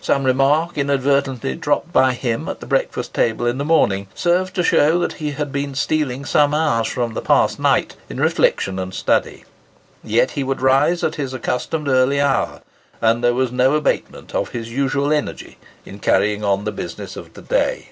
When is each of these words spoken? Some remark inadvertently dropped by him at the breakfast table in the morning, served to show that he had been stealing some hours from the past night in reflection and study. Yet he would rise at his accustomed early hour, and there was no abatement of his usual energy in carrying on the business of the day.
Some 0.00 0.24
remark 0.24 0.78
inadvertently 0.78 1.54
dropped 1.56 1.92
by 1.92 2.14
him 2.14 2.48
at 2.48 2.60
the 2.60 2.66
breakfast 2.66 3.12
table 3.12 3.44
in 3.44 3.58
the 3.58 3.66
morning, 3.66 4.08
served 4.14 4.54
to 4.54 4.62
show 4.62 4.98
that 5.00 5.12
he 5.20 5.32
had 5.32 5.52
been 5.52 5.74
stealing 5.74 6.24
some 6.24 6.54
hours 6.54 6.86
from 6.86 7.12
the 7.12 7.20
past 7.20 7.58
night 7.58 7.94
in 8.08 8.18
reflection 8.18 8.78
and 8.78 8.94
study. 8.94 9.44
Yet 10.02 10.30
he 10.30 10.42
would 10.42 10.62
rise 10.62 11.04
at 11.04 11.16
his 11.16 11.34
accustomed 11.34 11.88
early 11.88 12.18
hour, 12.18 12.62
and 13.02 13.22
there 13.22 13.34
was 13.34 13.52
no 13.52 13.74
abatement 13.74 14.34
of 14.34 14.52
his 14.52 14.72
usual 14.72 15.12
energy 15.12 15.58
in 15.84 15.98
carrying 15.98 16.42
on 16.42 16.64
the 16.64 16.72
business 16.72 17.14
of 17.14 17.34
the 17.34 17.42
day. 17.42 17.90